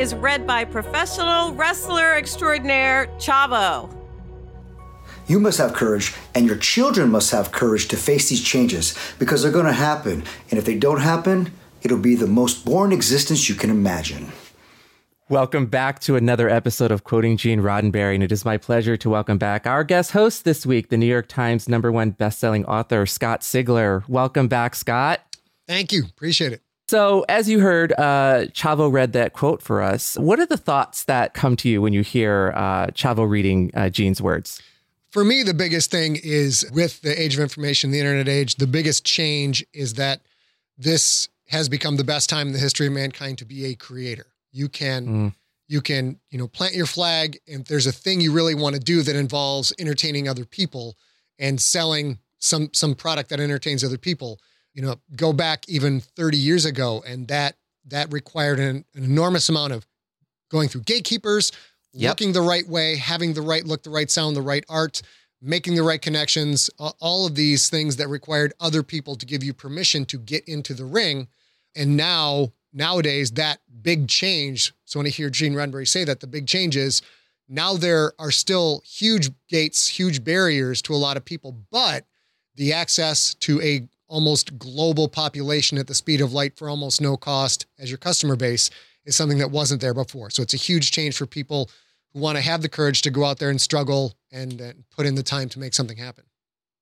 [0.00, 3.94] Is read by professional wrestler extraordinaire Chavo.
[5.26, 9.42] You must have courage, and your children must have courage to face these changes because
[9.42, 10.24] they're going to happen.
[10.50, 14.32] And if they don't happen, it'll be the most boring existence you can imagine.
[15.28, 19.10] Welcome back to another episode of Quoting Gene Roddenberry, and it is my pleasure to
[19.10, 23.04] welcome back our guest host this week, the New York Times number one best-selling author
[23.04, 24.08] Scott Sigler.
[24.08, 25.20] Welcome back, Scott.
[25.68, 26.04] Thank you.
[26.06, 26.62] Appreciate it.
[26.90, 30.16] So, as you heard, uh, Chavo read that quote for us.
[30.18, 33.90] What are the thoughts that come to you when you hear uh, Chavo reading uh,
[33.90, 34.60] Gene's words?
[35.10, 38.66] For me, the biggest thing is with the age of information, the internet age, the
[38.66, 40.22] biggest change is that
[40.78, 44.26] this has become the best time in the history of mankind to be a creator.
[44.50, 45.06] You can.
[45.06, 45.34] Mm.
[45.68, 48.74] You can, you know, plant your flag, and if there's a thing you really want
[48.74, 50.96] to do that involves entertaining other people
[51.38, 54.40] and selling some some product that entertains other people,
[54.74, 59.48] you know, go back even 30 years ago, and that that required an, an enormous
[59.48, 59.86] amount of
[60.50, 61.52] going through gatekeepers,
[61.92, 62.10] yep.
[62.10, 65.02] looking the right way, having the right look, the right sound, the right art,
[65.40, 69.54] making the right connections, all of these things that required other people to give you
[69.54, 71.28] permission to get into the ring.
[71.74, 74.72] And now, nowadays, that big change.
[74.84, 77.00] So when I hear Gene Roddenberry say that, the big change is
[77.48, 82.04] now there are still huge gates, huge barriers to a lot of people, but
[82.56, 87.16] the access to a almost global population at the speed of light for almost no
[87.16, 88.68] cost as your customer base
[89.06, 90.28] is something that wasn't there before.
[90.28, 91.70] So it's a huge change for people
[92.12, 95.06] who want to have the courage to go out there and struggle and, and put
[95.06, 96.24] in the time to make something happen.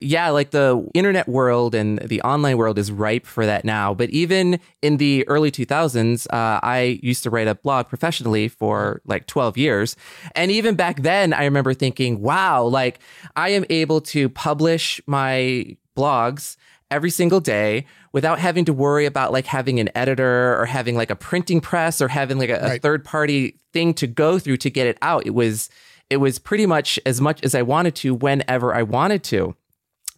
[0.01, 3.95] Yeah, like the internet world and the online world is ripe for that now.
[3.95, 9.03] But even in the early 2000s, uh, I used to write a blog professionally for
[9.05, 9.97] like 12 years.
[10.37, 13.01] And even back then, I remember thinking, wow, like
[13.35, 16.57] I am able to publish my blogs
[16.91, 21.11] every single day without having to worry about like having an editor or having like
[21.11, 22.79] a printing press or having like a, right.
[22.79, 25.27] a third party thing to go through to get it out.
[25.27, 25.69] It was
[26.11, 29.55] it was pretty much as much as I wanted to whenever I wanted to.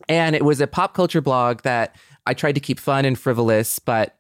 [0.09, 3.79] And it was a pop culture blog that I tried to keep fun and frivolous,
[3.79, 4.17] but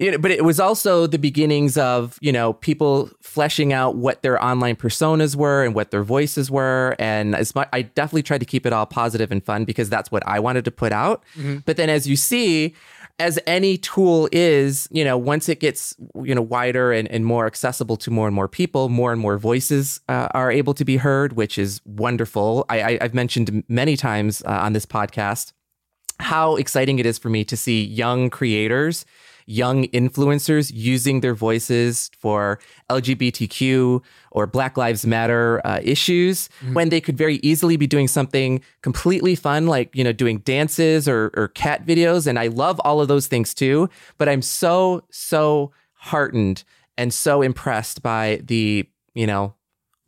[0.00, 4.22] you know, but it was also the beginnings of you know people fleshing out what
[4.22, 6.94] their online personas were and what their voices were.
[6.98, 10.10] And as much i definitely tried to keep it all positive and fun because that's
[10.10, 11.24] what i wanted to put out.
[11.36, 11.58] Mm-hmm.
[11.64, 12.74] but then as you see
[13.18, 17.46] as any tool is you know once it gets you know wider and, and more
[17.46, 20.96] accessible to more and more people more and more voices uh, are able to be
[20.96, 22.64] heard which is wonderful.
[22.68, 25.52] I, I, have mentioned many times uh, on this podcast
[26.18, 29.04] how exciting it is for me to see young creators
[29.46, 32.58] young influencers using their voices for
[32.90, 34.02] LGBTQ
[34.32, 36.74] or Black Lives Matter uh, issues mm-hmm.
[36.74, 41.08] when they could very easily be doing something completely fun, like, you know, doing dances
[41.08, 42.26] or, or cat videos.
[42.26, 43.88] And I love all of those things too.
[44.18, 46.64] But I'm so, so heartened
[46.98, 49.54] and so impressed by the, you know,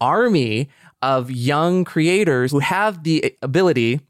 [0.00, 0.68] army
[1.00, 4.00] of young creators who have the ability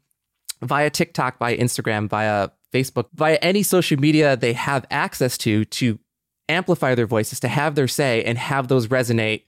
[0.61, 5.99] via TikTok, via Instagram, via Facebook, via any social media they have access to, to
[6.47, 9.43] amplify their voices, to have their say, and have those resonate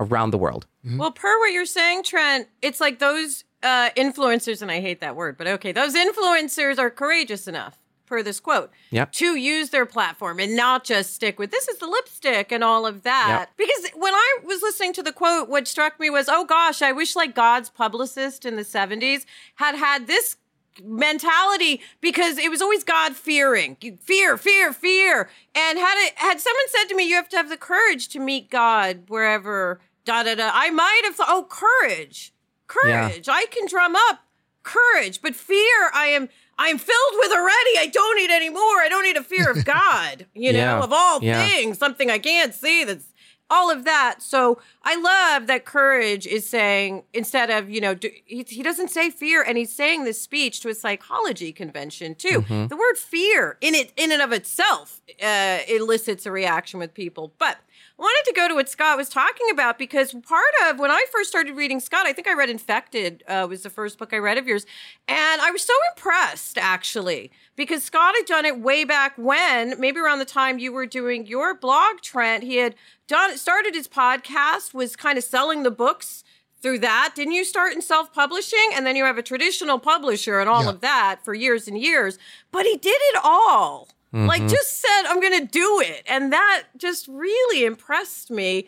[0.00, 0.66] around the world.
[0.84, 0.98] Mm-hmm.
[0.98, 5.16] Well, per what you're saying, Trent, it's like those uh, influencers, and I hate that
[5.16, 9.12] word, but okay, those influencers are courageous enough, per this quote, yep.
[9.12, 12.86] to use their platform and not just stick with this is the lipstick and all
[12.86, 13.48] of that.
[13.58, 13.68] Yep.
[13.68, 16.92] Because when I was listening to the quote, what struck me was, oh gosh, I
[16.92, 19.24] wish like God's publicist in the 70s
[19.56, 20.36] had had this
[20.84, 25.28] mentality because it was always God fearing, fear, fear, fear.
[25.54, 28.18] And had it had someone said to me, "You have to have the courage to
[28.18, 30.50] meet God wherever." Da da da.
[30.54, 32.32] I might have thought, "Oh, courage,
[32.66, 33.26] courage!
[33.28, 33.34] Yeah.
[33.34, 34.20] I can drum up
[34.62, 36.28] courage." But fear, I am.
[36.60, 37.78] I'm filled with already.
[37.78, 38.80] I don't need any more.
[38.80, 40.82] I don't need a fear of God, you know, Yeah.
[40.82, 41.46] of all Yeah.
[41.46, 43.04] things, something I can't see that's
[43.50, 44.16] all of that.
[44.20, 48.88] So I love that courage is saying instead of, you know, do, he, he doesn't
[48.88, 52.42] say fear and he's saying this speech to a psychology convention too.
[52.42, 52.66] Mm-hmm.
[52.66, 57.32] The word fear in it in and of itself uh, elicits a reaction with people.
[57.38, 57.58] But
[57.98, 61.28] wanted to go to what Scott was talking about because part of when I first
[61.28, 64.38] started reading Scott, I think I read Infected uh, was the first book I read
[64.38, 64.64] of yours,
[65.08, 69.98] and I was so impressed actually because Scott had done it way back when, maybe
[70.00, 72.44] around the time you were doing your blog, Trent.
[72.44, 72.74] He had
[73.08, 76.22] done started his podcast, was kind of selling the books
[76.60, 77.12] through that.
[77.14, 80.64] Didn't you start in self publishing, and then you have a traditional publisher and all
[80.64, 80.70] Yeah.
[80.70, 82.18] of that for years and years?
[82.52, 83.88] But he did it all.
[84.12, 86.02] Like just said, I'm going to do it.
[86.06, 88.66] And that just really impressed me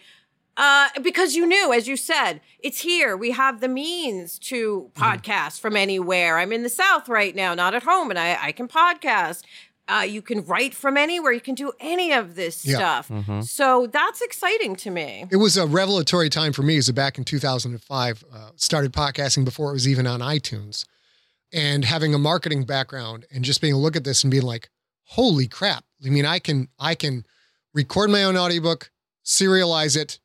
[0.57, 3.17] uh, because you knew, as you said, it's here.
[3.17, 6.39] We have the means to podcast from anywhere.
[6.39, 9.43] I'm in the South right now, not at home, and I, I can podcast.
[9.89, 11.33] Uh, you can write from anywhere.
[11.33, 13.01] You can do any of this Yeah.
[13.01, 13.11] stuff.
[13.45, 15.25] So that's exciting to me.
[15.33, 16.77] It was a revelatory time for me.
[16.77, 20.85] Is back in 2005, uh, started podcasting before it was even on iTunes,
[21.53, 24.45] and having a marketing background and just being able to look at this and being
[24.45, 24.69] like,
[25.11, 27.25] "Holy crap!" I mean, I can I can
[27.75, 28.91] record my own audiobook,
[29.25, 30.19] serialize it,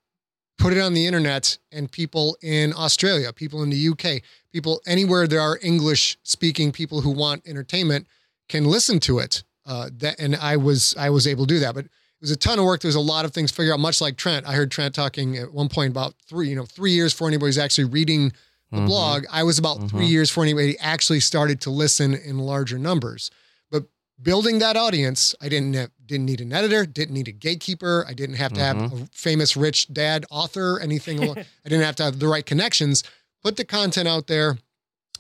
[0.58, 4.22] put it on the internet, and people in Australia, people in the UK,
[4.52, 8.08] people anywhere there are English speaking people who want entertainment
[8.50, 9.44] can listen to it.
[9.66, 11.92] Uh, that and I was I was able to do that, but it
[12.22, 12.82] was a ton of work.
[12.82, 13.80] There was a lot of things to figure out.
[13.80, 16.92] Much like Trent, I heard Trent talking at one point about three, you know, three
[16.92, 18.32] years before anybody's actually reading
[18.72, 19.26] the blog.
[19.32, 23.32] I was about three years before anybody actually started to listen in larger numbers.
[24.18, 28.06] But building that audience, I didn't have, didn't need an editor, didn't need a gatekeeper.
[28.08, 29.04] I didn't have to have mm-hmm.
[29.04, 31.22] a famous rich dad author, anything.
[31.38, 33.04] I didn't have to have the right connections.
[33.44, 34.58] Put the content out there,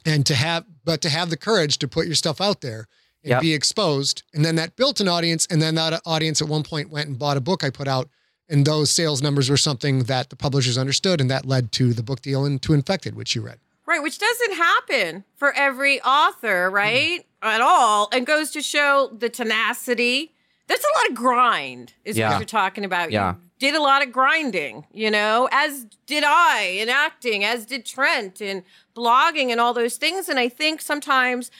[0.06, 2.88] and to have, but to have the courage to put your stuff out there
[3.24, 3.42] and Yep.
[3.42, 4.24] be exposed.
[4.33, 5.48] And then that built an audience.
[5.48, 7.88] And then that uh, audience at one point went and bought a book I put
[7.88, 8.07] out.
[8.48, 11.19] And those sales numbers were something that the publishers understood.
[11.19, 13.57] And that led to the book deal and to Infected, which you read.
[13.88, 16.75] Right, which doesn't happen for every author, mm-hmm.
[16.75, 17.25] right?
[17.45, 18.09] At all.
[18.12, 20.33] And goes to show the tenacity.
[20.68, 22.31] There's a lot of grind, is Yeah.
[22.31, 23.12] what you're talking about.
[23.12, 23.36] Yeah.
[23.36, 27.86] You did a lot of grinding, you know, as did I in acting, as did
[27.86, 28.63] Trent in
[28.95, 30.27] blogging and all those things.
[30.27, 31.51] And I think sometimes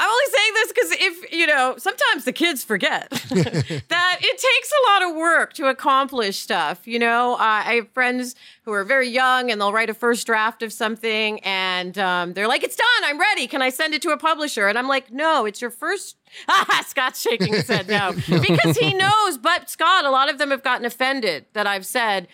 [0.00, 4.72] I'm only saying this because if, you know, sometimes the kids forget that it takes
[4.72, 6.86] a lot of work to accomplish stuff.
[6.86, 10.26] You know, uh, I have friends who are very young and they'll write a first
[10.26, 12.86] draft of something and um, they're like, it's done.
[13.04, 13.46] I'm ready.
[13.46, 14.68] Can I send it to a publisher?
[14.68, 16.16] And I'm like, no, it's your first.
[16.48, 19.36] Ah, Scott's shaking his head no because he knows.
[19.36, 22.28] But Scott, a lot of them have gotten offended that I've said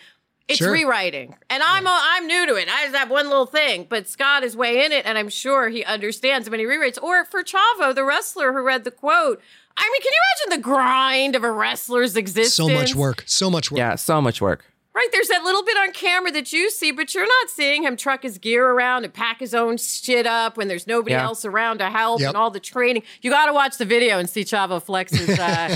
[0.47, 0.71] it's Sure.
[0.71, 2.67] rewriting, and I'm I'm new to it.
[2.69, 5.69] I just have one little thing, but Scott is way in it, and I'm sure
[5.69, 7.01] he understands when he rewrites.
[7.01, 9.41] Or for Chavo, the wrestler who read the quote.
[9.79, 12.53] I mean, can you imagine the grind of a wrestler's existence?
[12.55, 13.23] So much work.
[13.27, 13.77] So much work.
[13.77, 14.65] Yeah, so much work.
[14.97, 17.95] Right, there's that little bit on camera that you see, but you're not seeing him
[17.97, 21.23] truck his gear around and pack his own shit up when there's nobody Yeah.
[21.23, 22.29] else around to help Yep.
[22.29, 23.03] and all the training.
[23.21, 25.67] You got to watch the video and see Chavo flex his, uh,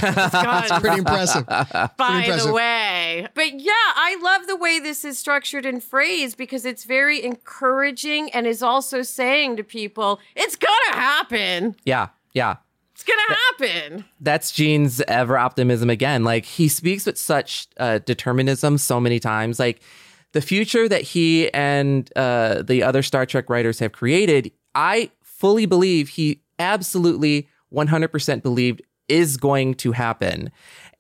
[0.64, 1.46] his Pretty impressive.
[1.46, 1.68] by
[2.24, 2.48] impressive.
[2.48, 3.28] the way.
[3.36, 8.32] But yeah, I love the way this is structured and phrased because it's very encouraging
[8.32, 11.76] and is also saying to people, it's gonna happen.
[11.86, 12.56] Yeah, yeah.
[13.02, 13.40] It's gonna
[13.80, 14.06] happen.
[14.20, 16.24] that's Gene's ever optimism again.
[16.24, 19.60] Like he speaks with such uh, determinism so many times.
[19.60, 19.82] Like
[20.34, 25.66] the future that he and uh, the other Star Trek writers have created, I fully
[25.66, 30.52] believe he absolutely 100% believed is going to happen.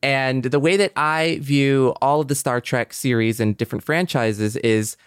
[0.01, 4.55] And the way that I view all of the Star Trek series and different franchises
[4.57, 4.97] is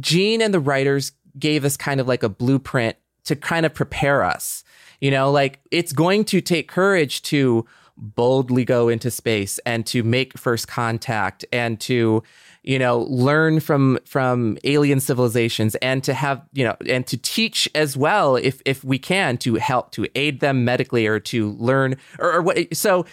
[0.00, 4.22] Gene and the writers gave us kind of like a blueprint to kind of prepare
[4.22, 4.64] us.
[5.02, 7.66] You know, like it's going to take courage to
[7.96, 12.22] boldly go into space and to make first contact and to
[12.62, 17.68] you know learn from from alien civilizations and to have you know and to teach
[17.74, 21.96] as well if if we can to help to aid them medically or to learn
[22.20, 23.04] or, or what so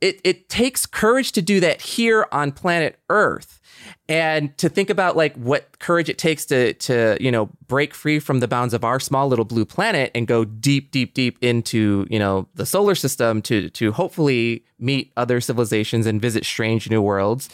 [0.00, 3.60] it it takes courage to do that here on planet earth
[4.08, 8.18] and to think about like what courage it takes to to you know break free
[8.18, 12.06] from the bounds of our small little blue planet and go deep deep deep into
[12.10, 17.02] you know the solar system to to hopefully meet other civilizations and visit strange new
[17.02, 17.48] worlds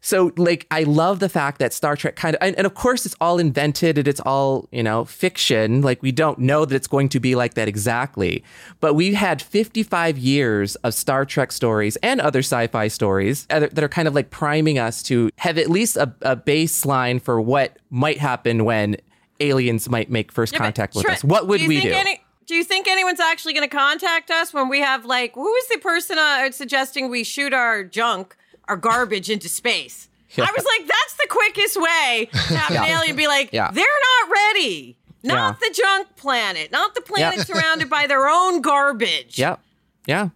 [0.00, 3.04] so like i love the fact that star trek kind of and, and of course
[3.06, 5.82] it's all invented and it's all you know fiction.
[5.82, 8.42] Like we don't know that it's going to be like that exactly.
[8.80, 13.88] But we had 55 years of star trek stories and other sci-fi stories that are
[13.88, 18.18] kind of like priming us to have at least a, a baseline for what might
[18.18, 18.96] happen when
[19.40, 21.24] aliens might make first Yeah, contact with Trent, us.
[21.24, 21.92] What would do we do?
[21.92, 25.54] Any, Do you think anyone's actually going to contact us when we have like who
[25.54, 28.36] is the person uh, suggesting we shoot our junk,
[28.70, 30.06] our garbage into space?
[30.36, 30.44] Yeah.
[30.44, 33.72] I was like, that's the quickest way to have an alien be like, Yeah.
[33.72, 34.96] they're not ready.
[35.24, 35.68] Not Yeah.
[35.68, 39.40] the junk planet, not the planet surrounded by their own garbage.
[39.40, 39.58] Yep.
[40.06, 40.28] Yeah.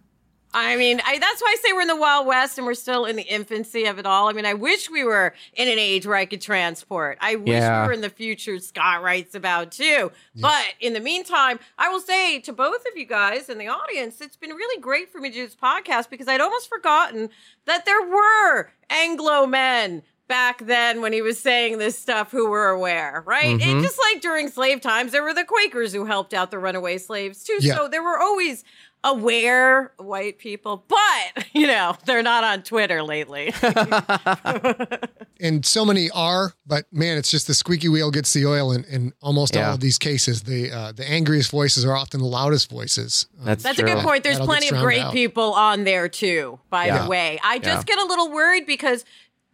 [0.55, 3.05] I mean, I, that's why I say we're in the Wild West and we're still
[3.05, 4.29] in the infancy of it all.
[4.29, 7.17] I mean, I wish we were in an age where I could transport.
[7.19, 7.81] I wish Yeah.
[7.81, 10.11] we were in the future Scott writes about too.
[10.35, 14.21] But in the meantime, I will say to both of you guys in the audience,
[14.21, 17.29] it's been really great for me to do this podcast because I'd almost forgotten
[17.65, 22.69] that there were Anglo men back then when he was saying this stuff who were
[22.69, 23.59] aware, right?
[23.59, 23.69] Mm-hmm.
[23.69, 26.97] And just like during slave times, there were the Quakers who helped out the runaway
[26.97, 27.57] slaves too.
[27.59, 27.75] Yeah.
[27.75, 28.63] So there were always
[29.05, 33.53] aware white people, but you know, they're not on Twitter lately.
[35.39, 38.83] and so many are, but man, it's just the squeaky wheel gets the oil in,
[38.85, 39.67] in almost Yeah.
[39.69, 40.43] all of these cases.
[40.43, 43.27] The uh, the angriest voices are often the loudest voices.
[43.39, 43.89] Um, That's, That's true.
[43.89, 44.23] a good point.
[44.23, 45.13] There's That'll plenty of great out.
[45.13, 47.03] people on there too, by Yeah.
[47.03, 47.39] the way.
[47.43, 47.95] I just Yeah.
[47.95, 49.05] get a little worried because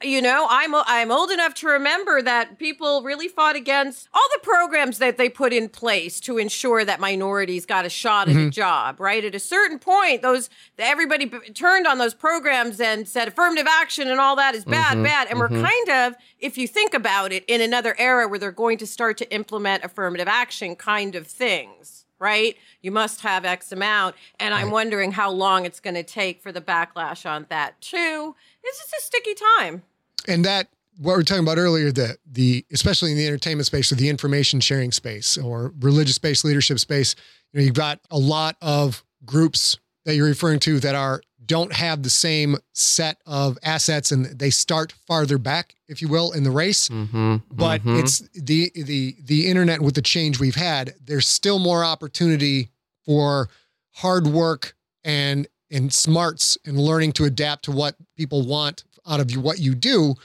[0.04, 4.40] you know, I'm I'm old enough to remember that people really fought against all the
[4.44, 8.38] programs that they put in place to ensure that minorities got a shot at a
[8.38, 8.50] mm-hmm.
[8.50, 9.24] job, right?
[9.24, 14.08] At a certain point, those everybody b- turned on those programs and said affirmative action
[14.08, 15.04] and all that is bad, mm-hmm.
[15.04, 15.28] bad.
[15.30, 15.64] And we're mm-hmm.
[15.64, 19.18] kind of, if you think about it, in another era where they're going to start
[19.18, 22.56] to implement affirmative action kind of things right?
[22.82, 24.16] You must have X amount.
[24.40, 28.36] And I'm wondering how long it's going to take for the backlash on that, too.
[28.64, 29.82] It's just a sticky time.
[30.28, 33.92] And that what we are talking about earlier the the especially in the entertainment space
[33.92, 37.16] or the information sharing space or religious based leadership space
[37.54, 41.74] you know you've got a lot of groups that you're referring to that are don't
[41.74, 46.44] have the same set of assets and they start farther back if you will in
[46.44, 47.38] the race Mm-hmm.
[47.52, 52.70] but it's the the the internet with the change we've had there's still more opportunity
[53.06, 53.50] for
[53.96, 59.32] hard work and and smarts and learning to adapt to what people want out of
[59.32, 60.16] what you do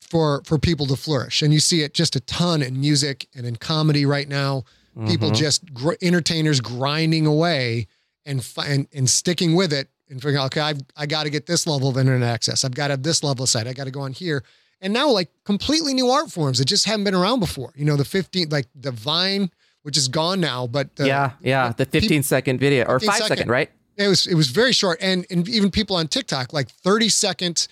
[0.00, 1.42] for for people to flourish.
[1.42, 4.64] And you see it just a ton in music and in comedy right now.
[5.06, 5.36] People mm-hmm.
[5.36, 7.86] just gr- entertainers grinding away
[8.26, 11.30] and, fi- and and sticking with it and figuring out okay I've, i got to
[11.30, 12.64] get this level of internet access.
[12.64, 13.66] I've got to have this level of site.
[13.66, 14.42] I got to go on here.
[14.80, 17.72] And now like completely new art forms that just haven't been around before.
[17.76, 19.50] You know the 15 like the vine
[19.82, 21.72] which is gone now but the, yeah, yeah.
[21.72, 23.50] The 15 second video or five second, second.
[23.50, 23.70] right?
[23.96, 24.98] it was it was very short.
[25.00, 27.68] And and even people on tiktok like 30 second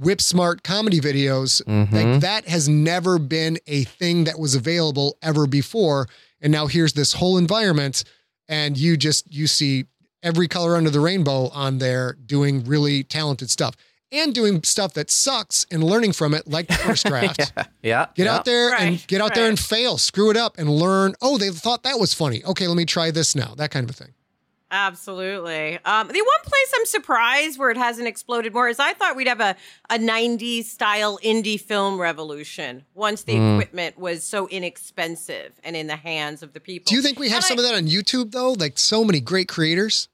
[0.00, 1.94] whip smart comedy videos Mm-hmm.
[1.94, 6.08] like that has never been a thing that was available ever before
[6.40, 8.04] and now here's this whole environment
[8.48, 9.84] and you just you see
[10.22, 13.74] every color under the rainbow on there doing really talented stuff
[14.12, 17.52] and doing stuff that sucks and learning from it like the first draft
[17.82, 18.06] Yeah.
[18.14, 18.34] Get yeah.
[18.34, 21.14] out there and get out there and fail, screw it up and learn.
[21.22, 22.42] Oh, they thought that was funny.
[22.44, 23.54] Okay, let me try this now.
[23.56, 24.12] That kind of a thing.
[24.70, 25.78] Absolutely.
[25.84, 29.26] Um, the one place I'm surprised where it hasn't exploded more is I thought we'd
[29.26, 29.56] have a,
[29.88, 35.96] a 90s style indie film revolution once the equipment was so inexpensive and in the
[35.96, 36.90] hands of the people.
[36.90, 38.52] Do you think we have And some I- of that on YouTube though?
[38.52, 40.08] Like so many great creators.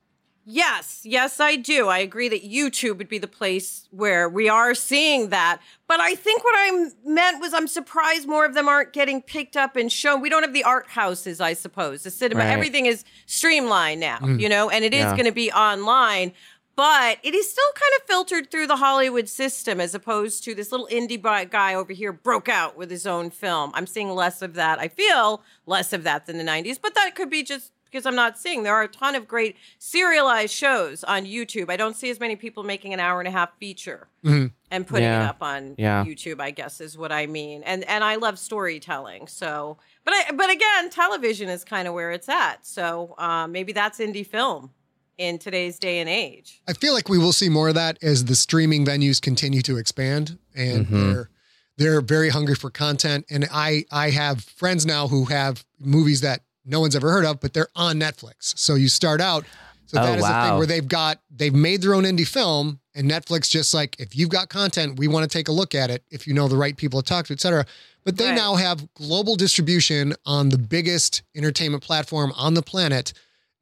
[0.49, 1.88] Yes, yes, I do.
[1.88, 5.59] I agree that YouTube would be the place where we are seeing that.
[5.88, 9.57] But I think what I meant was I'm surprised more of them aren't getting picked
[9.57, 10.21] up and shown.
[10.21, 12.05] We don't have the art houses, I suppose.
[12.05, 12.50] The cinema, Right.
[12.53, 14.41] everything is streamlined now, mm.
[14.41, 15.12] you know, and it is Yeah.
[15.17, 16.33] going to be online.
[16.76, 20.71] But it is still kind of filtered through the Hollywood system as opposed to this
[20.71, 23.73] little indie guy over here broke out with his own film.
[23.75, 24.79] I'm seeing less of that.
[24.79, 28.14] I feel less of that than the 90s, but that could be just because I'm
[28.14, 28.62] not seeing.
[28.62, 31.71] There are a ton of great serialized shows on YouTube.
[31.71, 34.50] I don't see as many people making an hour and a half feature and
[34.87, 35.25] putting Yeah.
[35.25, 36.05] it up on Yeah.
[36.05, 37.62] YouTube, I guess is what I mean.
[37.62, 39.28] And and I love storytelling.
[39.28, 42.66] So, but I, but again, television is kind of where it's at.
[42.66, 44.71] So uh, maybe that's indie film
[45.16, 46.61] in today's day and age.
[46.69, 49.76] I feel like we will see more of that as the streaming venues continue to
[49.78, 51.31] expand and they're
[51.78, 53.26] they're very hungry for content.
[53.31, 57.41] And I I have friends now who have movies that no one's ever heard of,
[57.41, 58.59] but they're on Netflix.
[58.59, 59.45] So you start out.
[59.87, 60.59] So Oh, that is the thing wow.
[60.59, 64.31] where they've got they've made their own indie film and Netflix just like if you've
[64.31, 66.77] got content, we want to take a look at it if you know the right
[66.77, 67.65] people to talk to, et cetera.
[68.05, 68.35] But they Right.
[68.35, 73.13] now have global distribution on the biggest entertainment platform on the planet.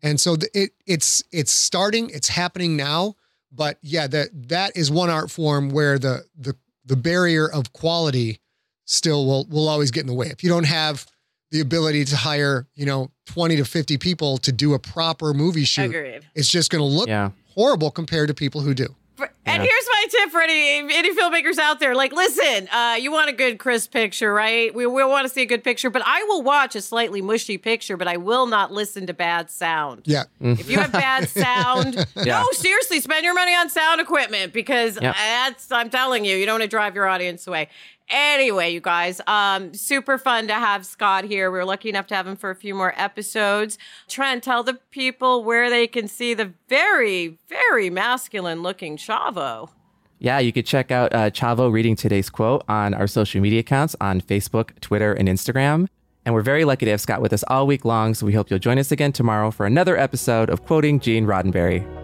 [0.03, 3.17] And so it it's it's starting, it's happening now.
[3.53, 6.57] But yeah, that that is one art form where the the
[6.87, 8.41] the barrier of quality
[8.87, 10.27] still will will always get in the way.
[10.29, 11.07] If you don't have
[11.55, 15.63] the ability to hire, you know, 20 to 50 people to do a proper movie
[15.65, 16.23] shoot, Agreed.
[16.35, 17.31] it's just going to look Yeah.
[17.55, 18.89] horrible compared to people who do.
[19.17, 23.13] For- And here's my tip for any any filmmakers out there: like, listen, uh, you
[23.13, 24.75] want a good crisp picture, right?
[24.75, 27.57] We, we want to see a good picture, but I will watch a slightly mushy
[27.57, 30.03] picture, but I will not listen to bad sound.
[30.07, 30.25] Yeah.
[30.41, 32.43] If you have bad sound, Yeah.
[32.43, 35.15] no, seriously, spend your money on sound equipment because Yep.
[35.15, 37.69] that's I'm telling you, you don't want to drive your audience away.
[38.11, 41.51] Anyway, you guys, um, super fun to have Scott here.
[41.51, 43.79] We are lucky enough to have him for a few more episodes.
[44.09, 49.71] Trent, tell the people where they can see the very, very masculine looking Chavo.
[50.19, 53.97] Yeah, you could check out uh, Chavo reading today's quote on our social media accounts
[54.01, 55.89] on Facebook, Twitter, and Instagram.
[56.25, 58.51] And we're very lucky to have Scott with us all week long, so we hope
[58.51, 62.04] you'll join us again tomorrow for another episode of Quoting Gene Roddenberry.